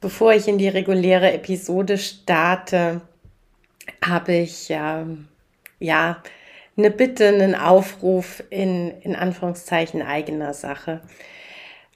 [0.00, 3.02] Bevor ich in die reguläre Episode starte,
[4.02, 5.28] habe ich ähm,
[5.78, 6.22] ja
[6.76, 11.02] eine Bitte, einen Aufruf in, in Anführungszeichen eigener Sache.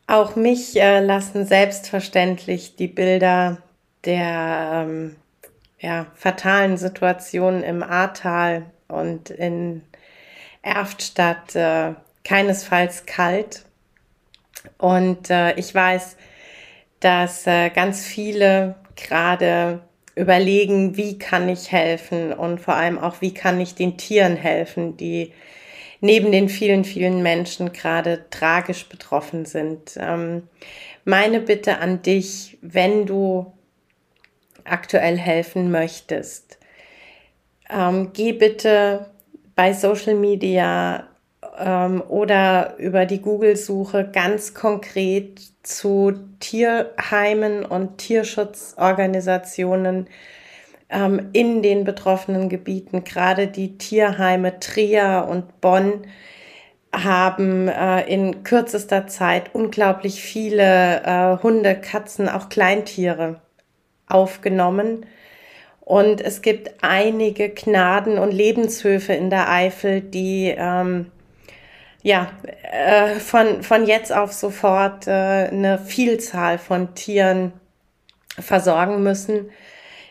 [0.07, 3.59] Auch mich äh, lassen selbstverständlich die Bilder
[4.05, 5.17] der ähm,
[5.79, 9.83] ja, fatalen Situationen im Ahrtal und in
[10.61, 13.65] Erftstadt äh, keinesfalls kalt.
[14.77, 16.17] Und äh, ich weiß,
[17.05, 19.81] dass äh, ganz viele gerade
[20.17, 24.97] überlegen, wie kann ich helfen und vor allem auch, wie kann ich den Tieren helfen,
[24.97, 25.33] die
[26.01, 29.99] neben den vielen, vielen Menschen gerade tragisch betroffen sind.
[29.99, 30.49] Ähm,
[31.05, 33.53] meine Bitte an dich, wenn du
[34.65, 36.59] aktuell helfen möchtest,
[37.69, 39.11] ähm, geh bitte
[39.55, 41.09] bei Social Media
[41.59, 50.09] ähm, oder über die Google-Suche ganz konkret zu Tierheimen und Tierschutzorganisationen
[50.91, 53.05] ähm, in den betroffenen Gebieten.
[53.05, 56.07] Gerade die Tierheime Trier und Bonn
[56.93, 63.41] haben äh, in kürzester Zeit unglaublich viele äh, Hunde, Katzen, auch Kleintiere
[64.07, 65.07] aufgenommen.
[65.81, 71.11] Und es gibt einige Gnaden- und Lebenshöfe in der Eifel, die ähm,
[72.05, 72.31] ja,
[72.71, 77.55] äh, von, von jetzt auf sofort äh, eine Vielzahl von Tieren
[78.39, 79.51] versorgen müssen.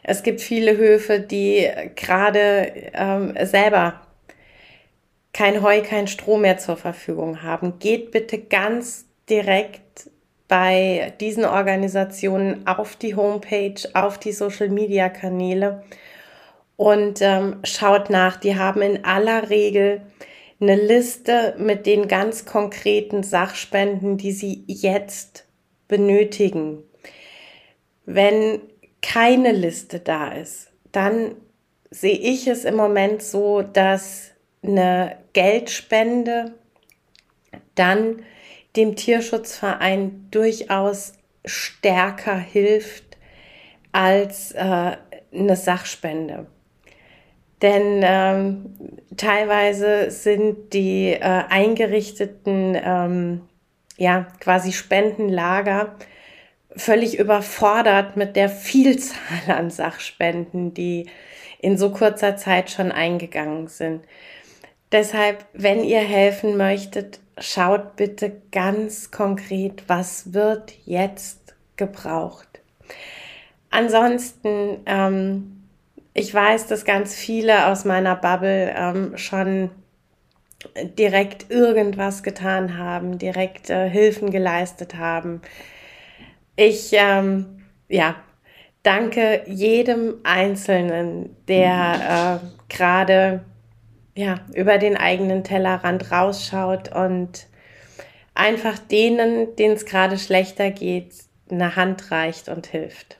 [0.01, 4.01] Es gibt viele Höfe, die gerade ähm, selber
[5.33, 7.77] kein Heu, kein Stroh mehr zur Verfügung haben.
[7.77, 10.09] Geht bitte ganz direkt
[10.47, 15.83] bei diesen Organisationen auf die Homepage, auf die Social-Media-Kanäle
[16.75, 18.37] und ähm, schaut nach.
[18.37, 20.01] Die haben in aller Regel
[20.63, 25.45] eine Liste mit den ganz konkreten Sachspenden, die Sie jetzt
[25.87, 26.83] benötigen.
[28.05, 28.61] Wenn
[29.01, 31.35] keine Liste da ist, dann
[31.91, 34.31] sehe ich es im Moment so, dass
[34.63, 36.53] eine Geldspende
[37.75, 38.23] dann
[38.75, 41.13] dem Tierschutzverein durchaus
[41.45, 43.17] stärker hilft
[43.91, 44.97] als äh,
[45.33, 46.47] eine Sachspende.
[47.63, 48.75] Denn ähm,
[49.15, 53.41] teilweise sind die äh, eingerichteten, ähm,
[53.97, 55.95] ja, quasi Spendenlager
[56.75, 61.07] völlig überfordert mit der Vielzahl an Sachspenden, die
[61.59, 64.03] in so kurzer Zeit schon eingegangen sind.
[64.91, 72.61] Deshalb, wenn ihr helfen möchtet, schaut bitte ganz konkret, was wird jetzt gebraucht.
[73.69, 75.62] Ansonsten ähm,
[76.13, 79.71] ich weiß, dass ganz viele aus meiner Bubble ähm, schon
[80.97, 85.41] direkt irgendwas getan haben, direkt äh, Hilfen geleistet haben.
[86.55, 88.15] Ich, ähm, ja,
[88.83, 93.43] danke jedem Einzelnen, der äh, gerade
[94.15, 97.47] ja, über den eigenen Tellerrand rausschaut und
[98.35, 101.13] einfach denen, denen es gerade schlechter geht,
[101.49, 103.17] eine Hand reicht und hilft.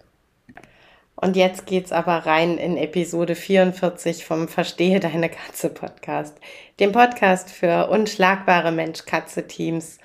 [1.24, 6.38] Und jetzt geht's aber rein in Episode 44 vom Verstehe deine Katze Podcast,
[6.82, 10.00] dem Podcast für unschlagbare Mensch-Katze-Teams.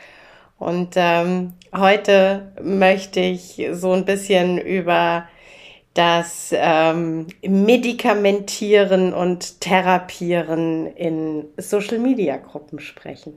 [0.61, 5.27] Und ähm, heute möchte ich so ein bisschen über
[5.95, 13.37] das ähm, Medikamentieren und Therapieren in Social-Media-Gruppen sprechen.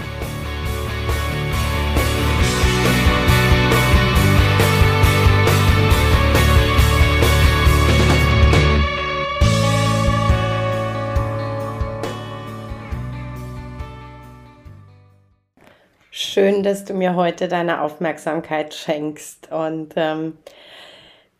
[16.13, 19.51] Schön, dass du mir heute deine Aufmerksamkeit schenkst.
[19.51, 20.37] Und ähm,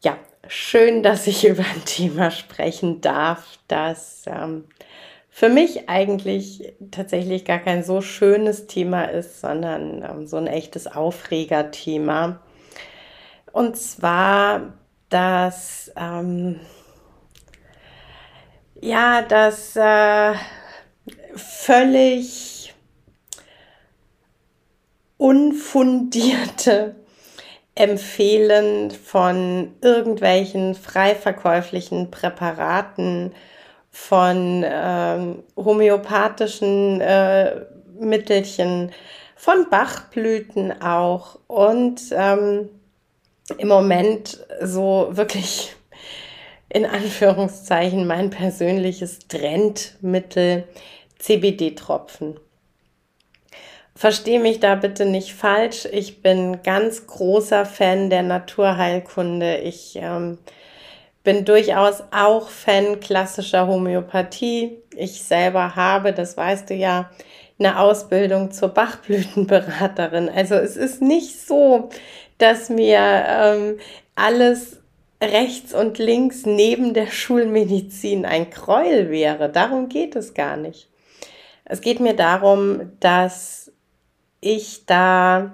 [0.01, 4.63] ja, schön, dass ich über ein Thema sprechen darf, das ähm,
[5.29, 10.87] für mich eigentlich tatsächlich gar kein so schönes Thema ist, sondern ähm, so ein echtes
[10.87, 12.41] Aufregerthema.
[13.51, 14.73] Und zwar
[15.11, 16.61] dass ähm,
[18.79, 20.33] ja, das äh,
[21.35, 22.60] völlig
[25.21, 26.95] unfundierte
[27.75, 33.31] Empfehlen von irgendwelchen frei verkäuflichen Präparaten,
[33.91, 37.65] von ähm, homöopathischen äh,
[37.99, 38.91] Mittelchen,
[39.35, 42.69] von Bachblüten auch und ähm,
[43.59, 45.75] im Moment so wirklich
[46.67, 50.63] in Anführungszeichen mein persönliches Trendmittel
[51.19, 52.39] CBD-Tropfen.
[53.95, 55.87] Verstehe mich da bitte nicht falsch.
[55.91, 59.57] Ich bin ganz großer Fan der Naturheilkunde.
[59.57, 60.37] Ich ähm,
[61.23, 64.77] bin durchaus auch Fan klassischer Homöopathie.
[64.95, 67.11] Ich selber habe, das weißt du ja,
[67.59, 70.29] eine Ausbildung zur Bachblütenberaterin.
[70.29, 71.89] Also es ist nicht so,
[72.37, 73.77] dass mir ähm,
[74.15, 74.79] alles
[75.21, 79.49] rechts und links neben der Schulmedizin ein Gräuel wäre.
[79.49, 80.89] Darum geht es gar nicht.
[81.65, 83.60] Es geht mir darum, dass
[84.41, 85.51] ich da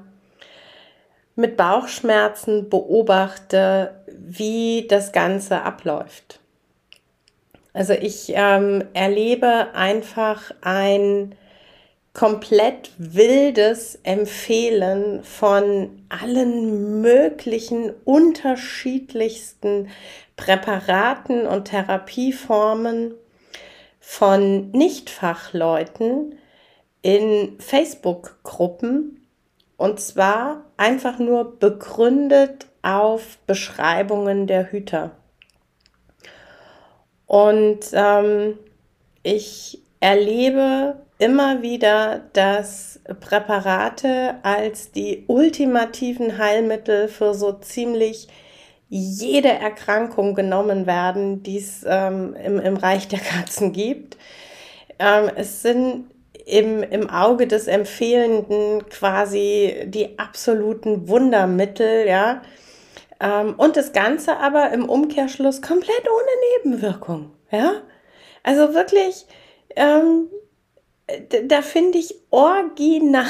[1.35, 6.39] mit Bauchschmerzen beobachte, wie das Ganze abläuft.
[7.73, 11.35] Also ich ähm, erlebe einfach ein
[12.13, 19.89] komplett wildes Empfehlen von allen möglichen unterschiedlichsten
[20.35, 23.13] Präparaten und Therapieformen
[23.99, 26.39] von Nichtfachleuten
[27.07, 29.25] in Facebook-Gruppen
[29.77, 35.11] und zwar einfach nur begründet auf Beschreibungen der Hüter.
[37.25, 38.59] Und ähm,
[39.23, 48.27] ich erlebe immer wieder, dass Präparate als die ultimativen Heilmittel für so ziemlich
[48.89, 54.17] jede Erkrankung genommen werden, die es ähm, im, im Reich der Katzen gibt.
[54.99, 56.09] Ähm, es sind
[56.47, 62.41] im, im Auge des Empfehlenden quasi die absoluten Wundermittel, ja.
[63.19, 67.81] Ähm, und das Ganze aber im Umkehrschluss komplett ohne Nebenwirkung, ja.
[68.43, 69.25] Also wirklich,
[69.75, 70.29] ähm,
[71.47, 73.25] da finde ich original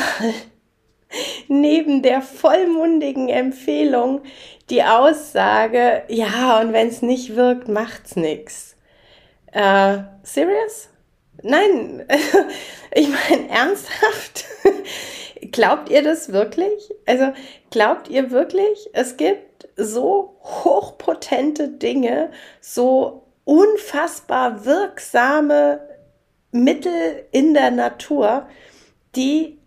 [1.47, 4.21] neben der vollmundigen Empfehlung
[4.69, 8.75] die Aussage, ja, und wenn es nicht wirkt, macht's nix.
[9.53, 10.89] Äh, serious?
[11.43, 12.05] Nein,
[12.93, 14.45] ich meine ernsthaft.
[15.51, 16.93] glaubt ihr das wirklich?
[17.05, 17.33] Also
[17.69, 22.31] glaubt ihr wirklich, es gibt so hochpotente Dinge,
[22.61, 25.87] so unfassbar wirksame
[26.51, 28.47] Mittel in der Natur,
[29.15, 29.59] die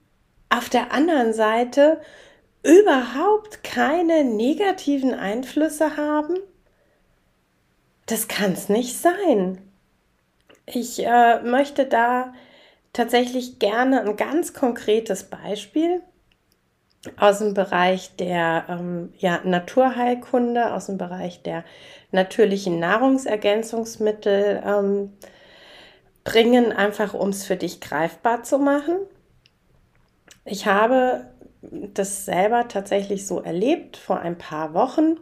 [0.48, 2.00] auf der anderen Seite
[2.62, 6.34] überhaupt keine negativen Einflüsse haben?
[8.06, 9.69] Das kann es nicht sein.
[10.72, 12.32] Ich äh, möchte da
[12.92, 16.02] tatsächlich gerne ein ganz konkretes Beispiel
[17.16, 21.64] aus dem Bereich der ähm, ja, Naturheilkunde, aus dem Bereich der
[22.12, 25.12] natürlichen Nahrungsergänzungsmittel ähm,
[26.24, 28.96] bringen, einfach um es für dich greifbar zu machen.
[30.44, 31.26] Ich habe
[31.62, 35.16] das selber tatsächlich so erlebt vor ein paar Wochen.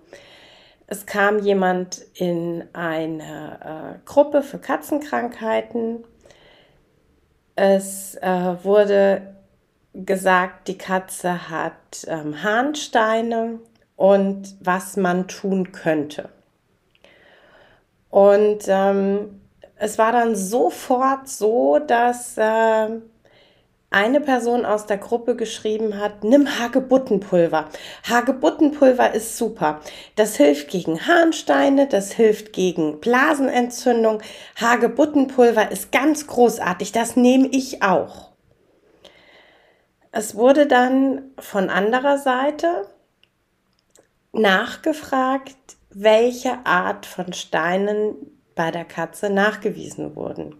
[0.90, 6.02] Es kam jemand in eine äh, Gruppe für Katzenkrankheiten.
[7.54, 9.34] Es äh, wurde
[9.92, 13.60] gesagt, die Katze hat ähm, Harnsteine
[13.96, 16.30] und was man tun könnte.
[18.08, 19.42] Und ähm,
[19.76, 22.88] es war dann sofort so, dass äh,
[23.90, 27.68] eine Person aus der Gruppe geschrieben hat, nimm Hagebuttenpulver.
[28.08, 29.80] Hagebuttenpulver ist super.
[30.14, 34.20] Das hilft gegen Harnsteine, das hilft gegen Blasenentzündung.
[34.60, 38.28] Hagebuttenpulver ist ganz großartig, das nehme ich auch.
[40.12, 42.86] Es wurde dann von anderer Seite
[44.32, 45.56] nachgefragt,
[45.90, 48.14] welche Art von Steinen
[48.54, 50.56] bei der Katze nachgewiesen wurden.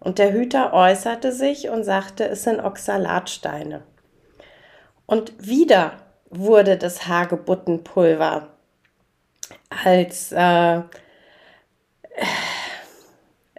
[0.00, 3.82] Und der Hüter äußerte sich und sagte, es sind Oxalatsteine.
[5.06, 5.92] Und wieder
[6.30, 8.48] wurde das Hagebuttenpulver
[9.84, 10.80] als äh,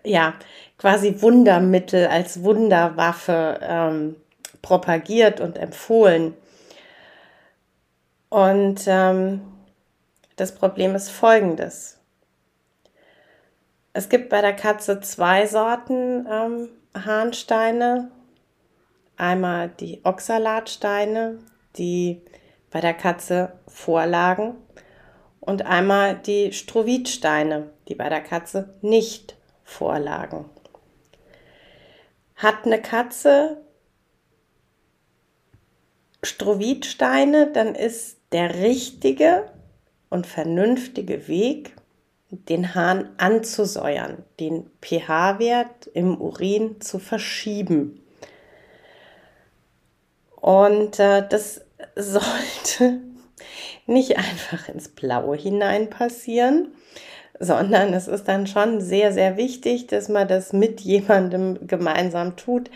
[0.04, 0.34] ja
[0.78, 4.16] quasi Wundermittel, als Wunderwaffe ähm,
[4.62, 6.36] propagiert und empfohlen.
[8.30, 9.42] Und ähm,
[10.38, 12.01] das Problem ist folgendes.
[13.94, 18.12] Es gibt bei der Katze zwei Sorten ähm, Harnsteine.
[19.18, 21.40] Einmal die Oxalatsteine,
[21.78, 22.22] die
[22.72, 24.56] bei der Katze vorlagen.
[25.42, 30.46] und einmal die Strovidsteine, die bei der Katze nicht vorlagen.
[32.36, 33.58] Hat eine Katze
[36.24, 39.52] Strovidsteine, dann ist der richtige
[40.10, 41.76] und vernünftige Weg,
[42.32, 48.02] den Hahn anzusäuern, den pH-Wert im Urin zu verschieben.
[50.38, 51.62] Und äh, das
[51.96, 53.02] sollte
[53.86, 56.74] nicht einfach ins Blaue hinein passieren,
[57.40, 62.70] sondern es ist dann schon sehr, sehr wichtig, dass man das mit jemandem gemeinsam tut,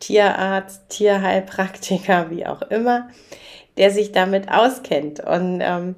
[0.00, 3.08] Tierarzt, Tierheilpraktiker, wie auch immer,
[3.76, 5.20] der sich damit auskennt.
[5.20, 5.96] Und ähm,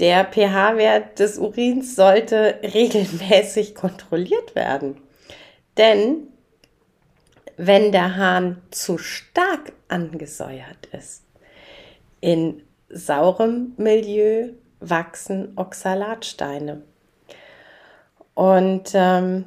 [0.00, 5.00] der pH-Wert des Urins sollte regelmäßig kontrolliert werden.
[5.76, 6.28] Denn
[7.56, 11.24] wenn der Hahn zu stark angesäuert ist,
[12.20, 16.82] in saurem Milieu wachsen Oxalatsteine.
[18.34, 19.44] Und ähm,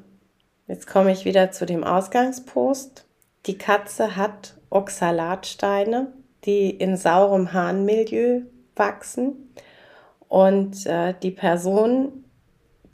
[0.68, 3.06] jetzt komme ich wieder zu dem Ausgangspost.
[3.46, 6.14] Die Katze hat Oxalatsteine,
[6.46, 8.42] die in saurem Harnmilieu
[8.76, 9.47] wachsen.
[10.28, 12.26] Und äh, die Person,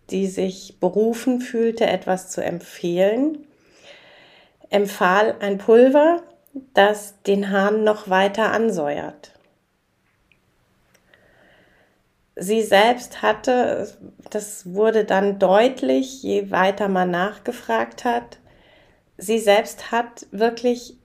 [0.10, 3.48] die sich berufen fühlte, etwas zu empfehlen,
[4.70, 6.24] empfahl ein Pulver,
[6.74, 9.32] das den Hahn noch weiter ansäuert.
[12.36, 13.88] Sie selbst hatte,
[14.32, 18.40] das wurde dann deutlich, je weiter man nachgefragt hat,
[19.18, 20.98] sie selbst hat wirklich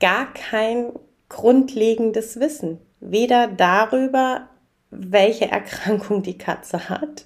[0.00, 0.92] gar kein
[1.28, 4.48] grundlegendes Wissen, weder darüber,
[4.90, 7.24] welche Erkrankung die Katze hat,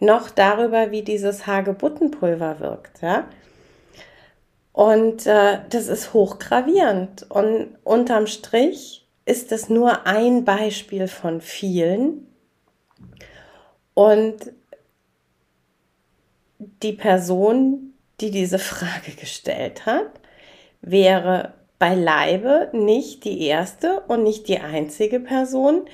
[0.00, 3.02] noch darüber, wie dieses Hagebuttenpulver wirkt.
[3.02, 3.28] Ja?
[4.72, 7.30] Und äh, das ist hochgravierend.
[7.30, 12.26] Und unterm Strich ist es nur ein Beispiel von vielen.
[13.94, 14.52] Und
[16.82, 20.10] die Person, die diese Frage gestellt hat,
[20.80, 25.86] wäre beileibe nicht die erste und nicht die einzige Person,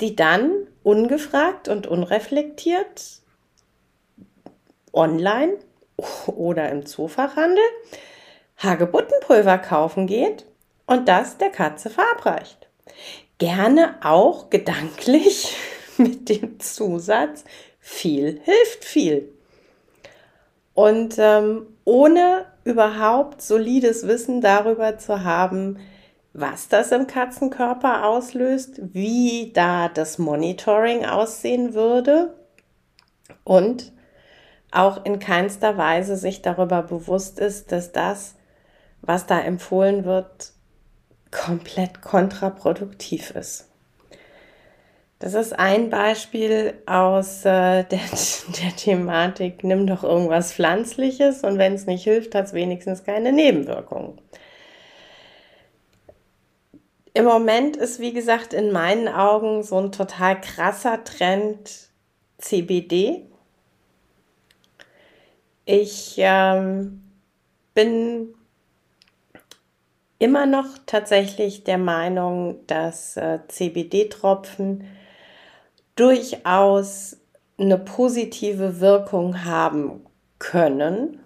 [0.00, 3.22] die dann ungefragt und unreflektiert
[4.92, 5.58] online
[6.26, 7.64] oder im Zoofachhandel
[8.58, 10.46] Hagebuttenpulver kaufen geht
[10.86, 12.68] und das der Katze verabreicht.
[13.38, 15.56] Gerne auch gedanklich
[15.96, 17.44] mit dem Zusatz,
[17.78, 19.32] viel hilft viel.
[20.74, 25.78] Und ähm, ohne überhaupt solides Wissen darüber zu haben,
[26.40, 32.34] was das im Katzenkörper auslöst, wie da das Monitoring aussehen würde
[33.44, 33.92] und
[34.70, 38.36] auch in keinster Weise sich darüber bewusst ist, dass das,
[39.00, 40.52] was da empfohlen wird,
[41.30, 43.68] komplett kontraproduktiv ist.
[45.18, 48.00] Das ist ein Beispiel aus äh, der,
[48.62, 53.32] der Thematik, nimm doch irgendwas Pflanzliches und wenn es nicht hilft, hat es wenigstens keine
[53.32, 54.20] Nebenwirkungen.
[57.18, 61.88] Im Moment ist, wie gesagt, in meinen Augen so ein total krasser Trend
[62.38, 63.24] CBD.
[65.64, 67.02] Ich ähm,
[67.74, 68.36] bin
[70.20, 74.84] immer noch tatsächlich der Meinung, dass äh, CBD-Tropfen
[75.96, 77.16] durchaus
[77.58, 80.06] eine positive Wirkung haben
[80.38, 81.18] können.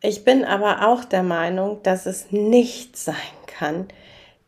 [0.00, 3.14] Ich bin aber auch der Meinung, dass es nicht sein
[3.46, 3.88] kann,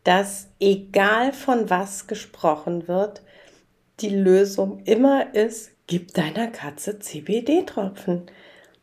[0.03, 3.21] dass egal von was gesprochen wird,
[3.99, 8.27] die Lösung immer ist, gib deiner Katze CBD-Tropfen.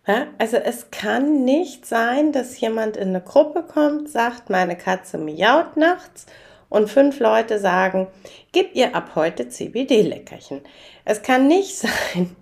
[0.06, 5.18] Ja, also es kann nicht sein, dass jemand in eine Gruppe kommt, sagt, meine Katze
[5.18, 6.26] miaut nachts
[6.68, 8.08] und fünf Leute sagen,
[8.52, 10.60] gib ihr ab heute CBD-Leckerchen.
[11.04, 12.36] Es kann nicht sein,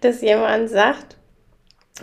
[0.00, 1.16] dass jemand sagt,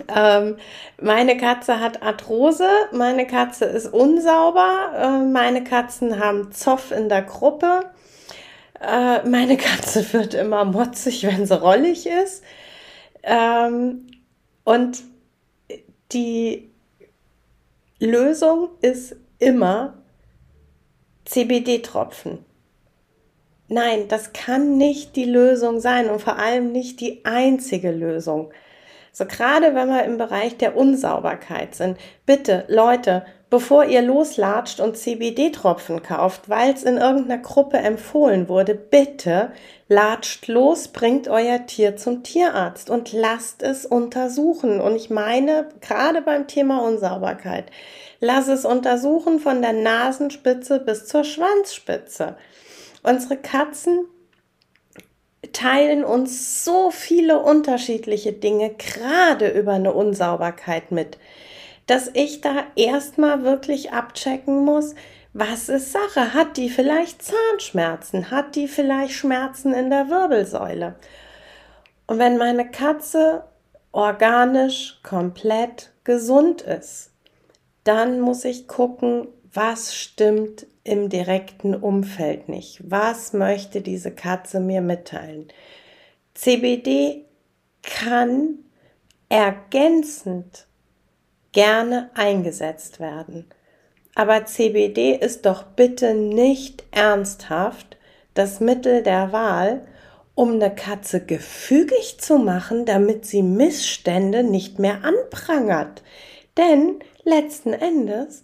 [0.08, 0.58] ähm,
[1.02, 7.24] meine Katze hat Arthrose, meine Katze ist unsauber, äh, meine Katzen haben Zoff in der
[7.24, 7.92] Gruppe,
[8.80, 12.44] äh, meine Katze wird immer motzig, wenn sie rollig ist.
[13.24, 14.08] Ähm,
[14.64, 15.04] und
[16.14, 16.72] die
[18.00, 19.96] Lösung ist immer
[21.26, 22.46] CBD-Tropfen.
[23.68, 28.52] Nein, das kann nicht die Lösung sein und vor allem nicht die einzige Lösung.
[29.12, 31.98] So gerade wenn wir im Bereich der Unsauberkeit sind.
[32.26, 38.74] Bitte, Leute, bevor ihr loslatscht und CBD-Tropfen kauft, weil es in irgendeiner Gruppe empfohlen wurde,
[38.74, 39.52] bitte
[39.90, 44.80] latscht los, bringt euer Tier zum Tierarzt und lasst es untersuchen.
[44.80, 47.66] Und ich meine, gerade beim Thema Unsauberkeit,
[48.22, 52.38] lass es untersuchen von der Nasenspitze bis zur Schwanzspitze.
[53.04, 54.06] Unsere Katzen
[55.54, 61.18] teilen uns so viele unterschiedliche Dinge gerade über eine Unsauberkeit mit,
[61.88, 64.96] dass ich da erstmal wirklich abchecken muss,
[65.34, 66.34] was ist Sache?
[66.34, 68.32] Hat die vielleicht Zahnschmerzen?
[68.32, 70.96] Hat die vielleicht Schmerzen in der Wirbelsäule?
[72.08, 73.46] Und wenn meine Katze
[73.94, 77.12] organisch komplett gesund ist,
[77.84, 82.82] dann muss ich gucken, was stimmt im direkten Umfeld nicht.
[82.90, 85.48] Was möchte diese Katze mir mitteilen?
[86.34, 87.26] CBD
[87.84, 88.60] kann
[89.30, 90.68] ergänzend
[91.52, 93.46] gerne eingesetzt werden.
[94.16, 97.98] Aber CBD ist doch bitte nicht ernsthaft
[98.34, 99.86] das Mittel der Wahl,
[100.36, 106.04] um eine Katze gefügig zu machen, damit sie Missstände nicht mehr anprangert.
[106.58, 108.44] Denn letzten Endes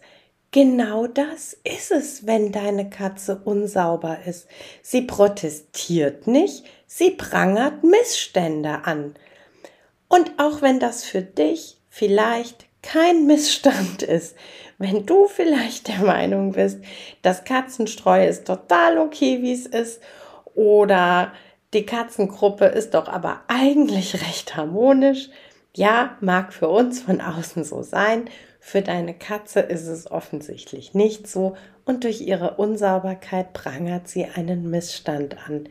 [0.52, 4.48] Genau das ist es, wenn deine Katze unsauber ist.
[4.82, 9.16] Sie protestiert nicht, sie prangert Missstände an.
[10.08, 14.36] Und auch wenn das für dich vielleicht kein Missstand ist,
[14.78, 16.80] wenn du vielleicht der Meinung bist,
[17.24, 20.02] das Katzenstreu ist total okay, wie es ist,
[20.56, 21.34] oder
[21.74, 25.30] die Katzengruppe ist doch aber eigentlich recht harmonisch,
[25.76, 28.30] ja, mag für uns von außen so sein,
[28.68, 31.56] für deine Katze ist es offensichtlich nicht so
[31.86, 35.70] und durch ihre Unsauberkeit prangert sie einen Missstand an.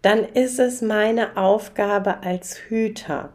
[0.00, 3.32] Dann ist es meine Aufgabe als Hüter,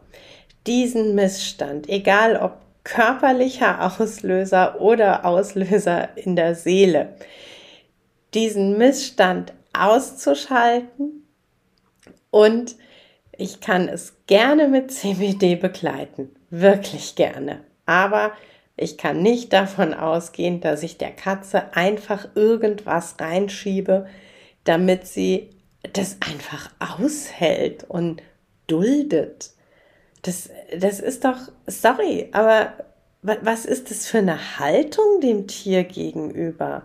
[0.66, 7.14] diesen Missstand, egal ob körperlicher Auslöser oder Auslöser in der Seele,
[8.32, 11.26] diesen Missstand auszuschalten
[12.30, 12.76] und
[13.36, 17.60] ich kann es gerne mit CBD begleiten, wirklich gerne.
[17.84, 18.32] Aber
[18.76, 24.06] ich kann nicht davon ausgehen, dass ich der Katze einfach irgendwas reinschiebe,
[24.64, 25.50] damit sie
[25.92, 28.22] das einfach aushält und
[28.66, 29.50] duldet.
[30.22, 32.72] Das, das ist doch, sorry, aber
[33.22, 36.82] was ist das für eine Haltung dem Tier gegenüber?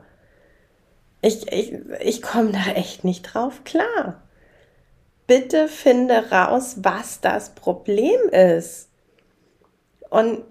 [1.21, 4.21] Ich, ich, ich komme da echt nicht drauf klar.
[5.25, 8.89] Bitte finde raus, was das Problem ist.
[10.09, 10.43] Und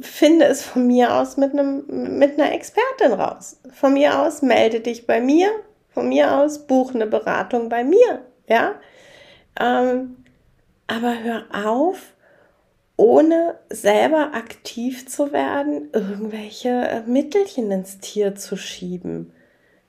[0.00, 3.60] finde es von mir aus mit, einem, mit einer Expertin raus.
[3.72, 5.50] Von mir aus melde dich bei mir.
[5.90, 8.22] Von mir aus buche eine Beratung bei mir.
[8.46, 8.74] Ja?
[9.58, 10.24] Ähm,
[10.86, 12.14] aber hör auf,
[12.96, 19.32] ohne selber aktiv zu werden, irgendwelche äh, Mittelchen ins Tier zu schieben.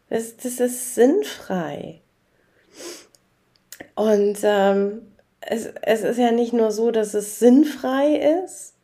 [0.10, 2.02] Das, das ist sinnfrei.
[3.96, 5.02] Und ähm,
[5.42, 8.76] es, es ist ja nicht nur so, dass es sinnfrei ist,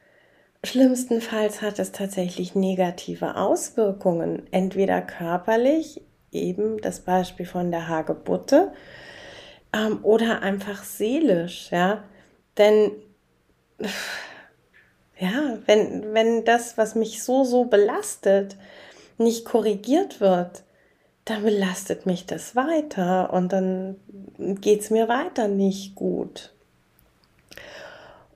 [0.66, 6.02] Schlimmstenfalls hat es tatsächlich negative Auswirkungen, entweder körperlich,
[6.32, 8.74] eben das Beispiel von der Hagebutte,
[9.74, 12.04] ähm, oder einfach seelisch, ja.
[12.58, 12.92] Denn
[15.20, 18.58] ja, wenn, wenn das, was mich so, so belastet,
[19.18, 20.64] nicht korrigiert wird,
[21.24, 23.96] dann belastet mich das weiter und dann
[24.38, 26.54] geht es mir weiter nicht gut.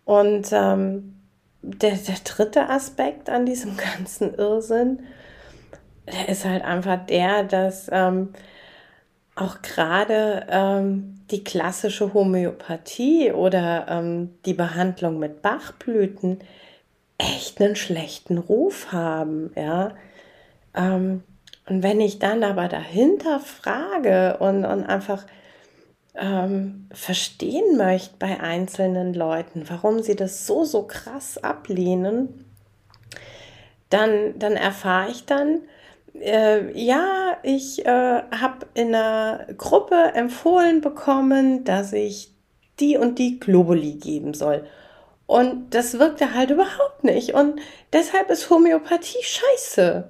[0.06, 1.19] Und ähm,
[1.62, 5.00] der, der dritte Aspekt an diesem ganzen Irrsinn,
[6.08, 8.30] der ist halt einfach der, dass ähm,
[9.36, 16.40] auch gerade ähm, die klassische Homöopathie oder ähm, die Behandlung mit Bachblüten
[17.18, 19.92] echt einen schlechten Ruf haben, ja.
[20.76, 21.24] Ähm,
[21.68, 25.26] und wenn ich dann aber dahinter frage und, und einfach
[26.16, 32.46] ähm, verstehen möchte bei einzelnen Leuten, warum sie das so, so krass ablehnen,
[33.90, 35.62] dann, dann erfahre ich dann,
[36.20, 42.34] äh, ja, ich äh, habe in einer Gruppe empfohlen bekommen, dass ich
[42.80, 44.66] die und die Globuli geben soll.
[45.28, 47.34] Und das wirkte halt überhaupt nicht.
[47.36, 47.60] Und
[47.94, 50.10] deshalb ist Homöopathie scheiße.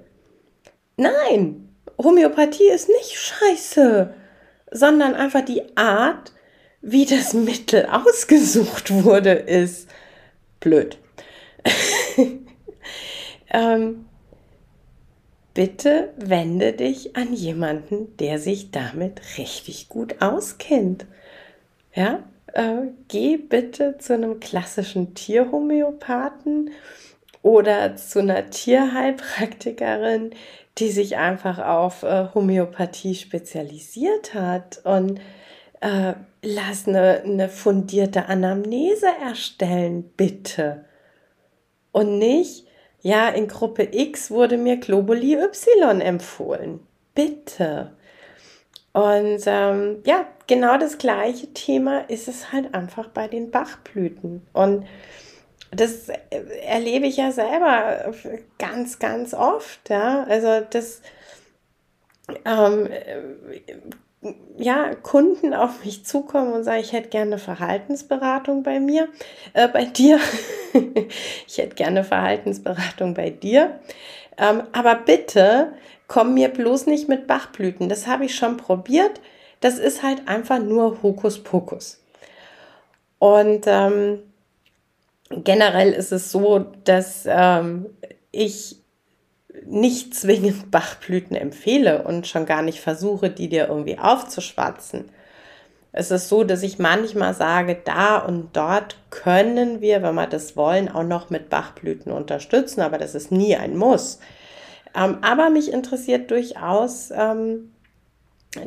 [0.96, 4.14] Nein, Homöopathie ist nicht scheiße
[4.72, 6.32] sondern einfach die Art,
[6.82, 9.90] wie das Mittel ausgesucht wurde, ist
[10.60, 10.98] blöd.
[13.50, 14.06] ähm,
[15.54, 21.06] bitte wende dich an jemanden, der sich damit richtig gut auskennt.
[21.94, 26.72] Ja, äh, geh bitte zu einem klassischen Tierhomöopathen
[27.42, 30.32] oder zu einer Tierheilpraktikerin,
[30.80, 35.20] die sich einfach auf äh, Homöopathie spezialisiert hat und
[35.82, 40.86] äh, lass eine, eine fundierte Anamnese erstellen, bitte.
[41.92, 42.68] Und nicht,
[43.02, 46.82] ja, in Gruppe X wurde mir Globuli Y empfohlen.
[47.16, 47.92] Bitte.
[48.94, 54.42] Und ähm, ja, genau das gleiche Thema ist es halt einfach bei den Bachblüten.
[54.54, 54.86] Und
[55.72, 56.10] das
[56.66, 58.12] erlebe ich ja selber
[58.58, 59.90] ganz, ganz oft.
[59.90, 61.02] Ja, also das
[62.46, 62.90] ähm,
[64.58, 69.08] ja, Kunden auf mich zukommen und sagen, ich hätte gerne Verhaltensberatung bei mir,
[69.54, 70.20] äh, bei dir.
[71.48, 73.80] ich hätte gerne Verhaltensberatung bei dir.
[74.38, 75.74] Ähm, aber bitte
[76.08, 77.88] komm mir bloß nicht mit Bachblüten.
[77.88, 79.22] Das habe ich schon probiert.
[79.62, 82.02] Das ist halt einfach nur Hokuspokus.
[83.20, 84.20] Und ähm,
[85.30, 87.88] generell ist es so, dass ähm,
[88.32, 88.78] ich
[89.66, 95.10] nicht zwingend Bachblüten empfehle und schon gar nicht versuche, die dir irgendwie aufzuschwatzen.
[95.92, 100.56] Es ist so, dass ich manchmal sage, da und dort können wir, wenn wir das
[100.56, 104.20] wollen, auch noch mit Bachblüten unterstützen, aber das ist nie ein Muss.
[104.96, 107.72] Ähm, aber mich interessiert durchaus ähm,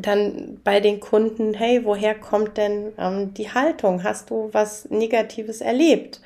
[0.01, 4.03] dann bei den Kunden, hey, woher kommt denn ähm, die Haltung?
[4.03, 6.21] Hast du was Negatives erlebt?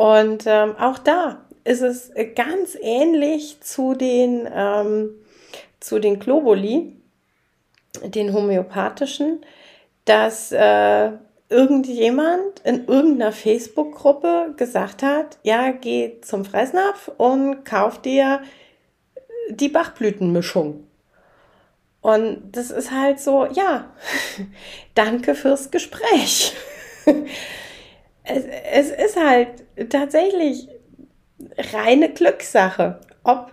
[0.00, 5.10] Und ähm, auch da ist es ganz ähnlich zu den, ähm,
[5.78, 6.96] zu den Globuli,
[8.02, 9.44] den homöopathischen,
[10.06, 11.10] dass äh,
[11.50, 18.40] irgendjemand in irgendeiner Facebook-Gruppe gesagt hat, ja, geh zum Fressnapf und kauf dir
[19.50, 20.86] die Bachblütenmischung.
[22.00, 23.92] Und das ist halt so, ja,
[24.94, 26.54] danke fürs Gespräch.
[28.24, 29.48] es, es ist halt
[29.90, 30.68] tatsächlich
[31.72, 33.52] reine Glückssache, ob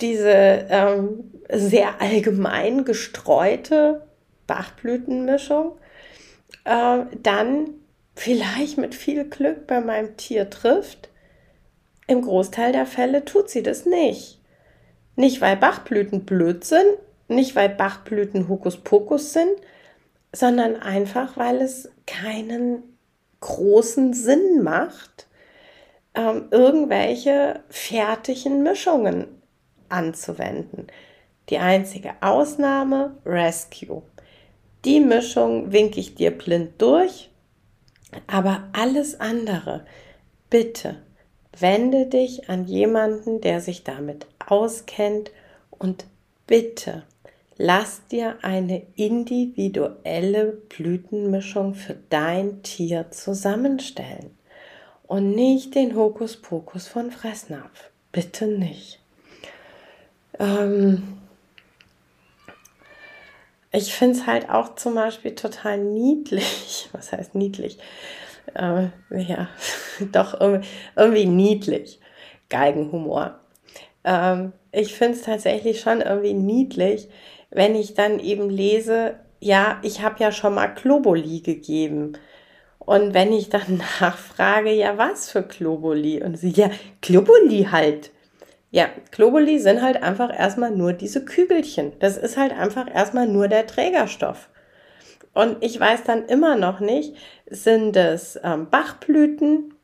[0.00, 4.06] diese ähm, sehr allgemein gestreute
[4.46, 5.72] Bachblütenmischung
[6.64, 7.70] äh, dann
[8.14, 11.10] vielleicht mit viel Glück bei meinem Tier trifft.
[12.06, 14.40] Im Großteil der Fälle tut sie das nicht.
[15.16, 19.50] Nicht, weil Bachblüten blöd sind, nicht, weil Bachblüten Hokuspokus sind,
[20.32, 22.82] sondern einfach, weil es keinen
[23.46, 25.28] großen Sinn macht,
[26.14, 29.28] ähm, irgendwelche fertigen Mischungen
[29.88, 30.88] anzuwenden.
[31.48, 34.02] Die einzige Ausnahme, Rescue.
[34.84, 37.30] Die Mischung winke ich dir blind durch,
[38.26, 39.86] aber alles andere,
[40.50, 40.96] bitte
[41.58, 45.30] wende dich an jemanden, der sich damit auskennt
[45.70, 46.06] und
[46.46, 47.04] bitte
[47.56, 54.36] lass dir eine individuelle Blütenmischung für dein Tier zusammenstellen
[55.06, 57.90] und nicht den Hokuspokus von Fressnapf.
[58.12, 59.00] Bitte nicht.
[60.38, 61.18] Ähm
[63.72, 66.88] ich finde es halt auch zum Beispiel total niedlich.
[66.92, 67.78] Was heißt niedlich?
[68.54, 69.48] Äh, ja,
[70.12, 72.00] doch irgendwie, niedlich.
[72.48, 73.40] Geigenhumor.
[74.04, 77.08] Ähm, ich finde es tatsächlich schon irgendwie niedlich,
[77.56, 82.12] wenn ich dann eben lese, ja, ich habe ja schon mal Globuli gegeben.
[82.78, 86.22] Und wenn ich dann nachfrage, ja, was für Globuli?
[86.22, 88.10] Und sie, ja, Globuli halt.
[88.70, 91.92] Ja, Globuli sind halt einfach erstmal nur diese Kügelchen.
[91.98, 94.50] Das ist halt einfach erstmal nur der Trägerstoff.
[95.32, 97.14] Und ich weiß dann immer noch nicht,
[97.48, 99.74] sind es ähm, Bachblüten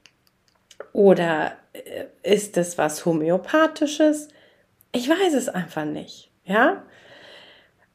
[0.93, 4.29] oder äh, ist es was Homöopathisches?
[4.93, 6.31] Ich weiß es einfach nicht.
[6.45, 6.83] Ja,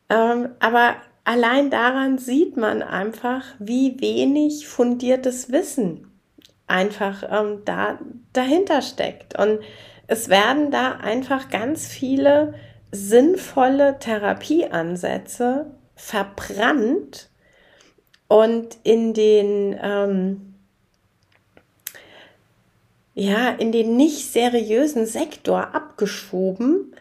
[0.10, 6.12] ähm, aber allein daran sieht man einfach, wie wenig fundiertes Wissen
[6.68, 8.00] einfach ähm, da
[8.34, 9.38] dahinter steckt.
[9.40, 9.60] Und
[10.08, 12.54] es werden da einfach ganz viele
[12.92, 17.30] sinnvolle Therapieansätze verbrannt
[18.28, 20.54] und in den ähm,
[23.14, 26.96] ja in den nicht seriösen Sektor abgeschoben,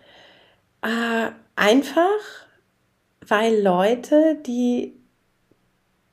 [0.83, 2.46] äh, einfach
[3.29, 4.97] weil Leute, die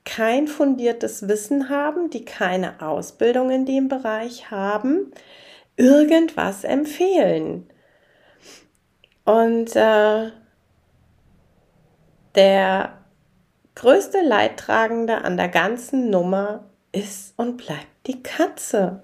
[0.05, 5.11] kein fundiertes Wissen haben, die keine Ausbildung in dem Bereich haben,
[5.77, 7.69] irgendwas empfehlen.
[9.25, 10.31] Und äh,
[12.35, 12.97] der
[13.75, 19.03] größte Leidtragende an der ganzen Nummer ist und bleibt die Katze.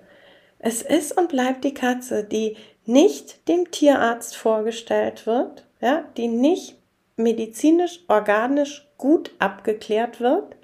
[0.59, 6.78] Es ist und bleibt die Katze, die nicht dem Tierarzt vorgestellt wird, ja, die nicht
[7.19, 10.55] medizinisch, organisch gut abgeklärt wird,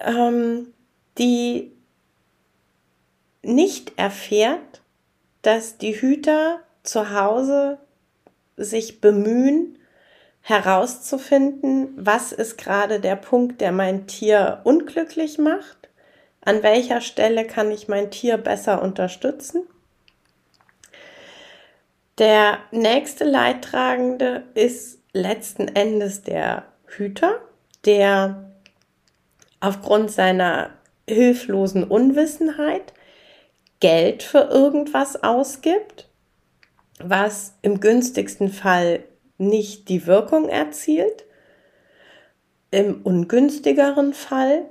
[0.00, 0.72] ähm,
[1.18, 1.72] die
[3.42, 4.82] nicht erfährt,
[5.42, 7.78] dass die Hüter zu Hause
[8.56, 9.78] sich bemühen,
[10.42, 15.90] herauszufinden, was ist gerade der Punkt, der mein Tier unglücklich macht,
[16.40, 19.66] an welcher Stelle kann ich mein Tier besser unterstützen.
[22.18, 27.40] Der nächste Leidtragende ist letzten Endes der Hüter,
[27.84, 28.52] der
[29.60, 30.70] aufgrund seiner
[31.08, 32.92] hilflosen Unwissenheit
[33.80, 36.08] Geld für irgendwas ausgibt,
[36.98, 39.04] was im günstigsten Fall
[39.38, 41.24] nicht die Wirkung erzielt,
[42.70, 44.68] im ungünstigeren Fall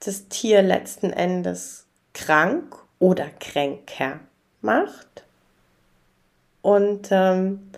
[0.00, 4.20] das Tier letzten Endes krank oder kränker
[4.62, 5.24] macht.
[6.62, 7.70] Und ähm,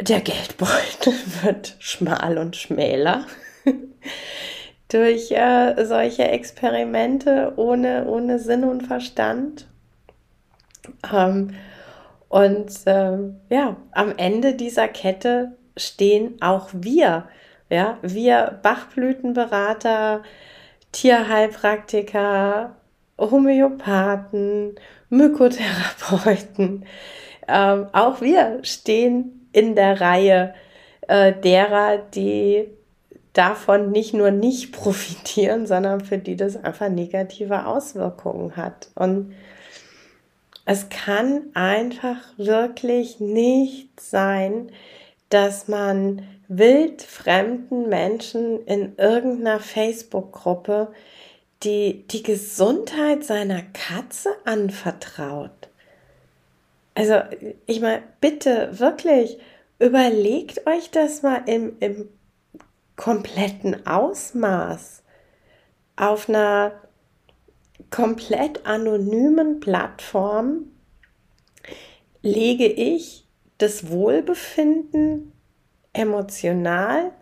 [0.00, 3.26] der Geldbeutel wird schmal und schmäler
[4.88, 9.66] durch äh, solche Experimente ohne, ohne Sinn und Verstand.
[11.12, 11.54] Ähm,
[12.28, 17.28] und ähm, ja, am Ende dieser Kette stehen auch wir,
[17.70, 20.22] ja, wir Bachblütenberater,
[20.92, 22.76] Tierheilpraktiker,
[23.18, 24.74] Homöopathen,
[25.08, 26.84] Mykotherapeuten,
[27.46, 30.54] ähm, auch wir stehen in der Reihe
[31.08, 32.68] äh, derer, die
[33.32, 38.88] davon nicht nur nicht profitieren, sondern für die das einfach negative Auswirkungen hat.
[38.94, 39.34] Und
[40.66, 44.70] es kann einfach wirklich nicht sein,
[45.28, 50.92] dass man wild fremden Menschen in irgendeiner Facebook-Gruppe
[51.62, 55.68] die, die Gesundheit seiner Katze anvertraut.
[56.94, 57.14] Also,
[57.66, 59.38] ich meine, bitte wirklich
[59.78, 62.08] überlegt euch das mal im, im
[62.96, 65.02] kompletten Ausmaß.
[65.96, 66.72] Auf einer
[67.90, 70.66] komplett anonymen Plattform
[72.22, 73.26] lege ich
[73.58, 75.32] das Wohlbefinden
[75.92, 77.12] emotional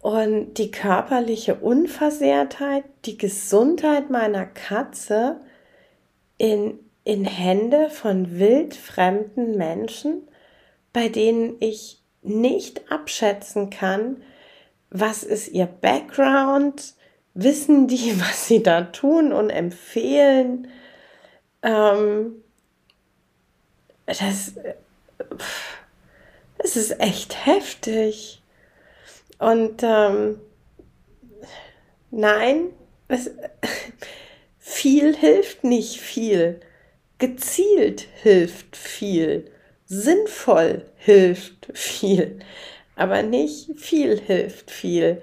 [0.00, 5.40] und die körperliche Unversehrtheit, die Gesundheit meiner Katze
[6.38, 6.78] in,
[7.10, 10.28] in Hände von wildfremden Menschen,
[10.92, 14.22] bei denen ich nicht abschätzen kann,
[14.90, 16.94] was ist ihr Background,
[17.34, 20.68] wissen die, was sie da tun und empfehlen.
[21.62, 22.44] Ähm,
[24.06, 24.54] das,
[26.58, 28.40] das ist echt heftig.
[29.40, 30.40] Und ähm,
[32.12, 32.66] nein,
[33.08, 33.32] es,
[34.60, 36.60] viel hilft nicht viel.
[37.20, 39.52] Gezielt hilft viel.
[39.84, 42.38] Sinnvoll hilft viel.
[42.96, 45.22] Aber nicht viel hilft viel.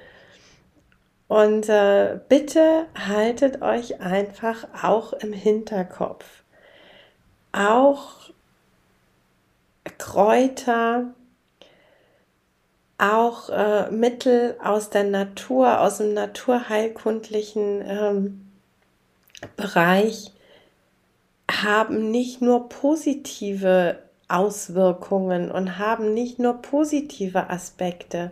[1.27, 6.25] Und äh, bitte haltet euch einfach auch im Hinterkopf.
[7.51, 8.29] Auch
[9.97, 11.15] Kräuter,
[12.99, 18.51] auch äh, Mittel aus der Natur, aus dem naturheilkundlichen ähm,
[19.55, 20.31] Bereich
[21.63, 28.31] haben nicht nur positive Auswirkungen und haben nicht nur positive Aspekte.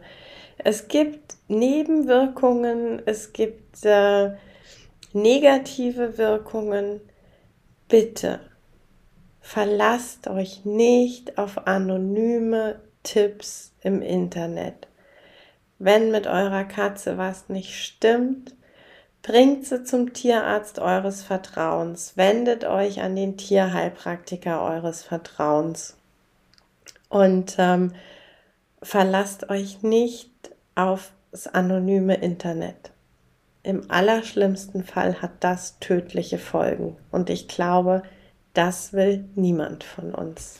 [0.57, 4.31] Es gibt Nebenwirkungen, es gibt äh,
[5.13, 7.01] negative Wirkungen.
[7.87, 8.39] Bitte
[9.39, 14.87] verlasst euch nicht auf anonyme Tipps im Internet.
[15.77, 18.54] Wenn mit eurer Katze was nicht stimmt,
[19.25, 25.97] bringt sie zum Tierarzt eures Vertrauens, wendet euch an den Tierheilpraktiker eures Vertrauens
[27.09, 27.93] und ähm,
[28.83, 30.29] verlasst euch nicht
[30.75, 32.91] auf das anonyme Internet.
[33.63, 38.03] Im allerschlimmsten Fall hat das tödliche Folgen und ich glaube,
[38.53, 40.59] das will niemand von uns.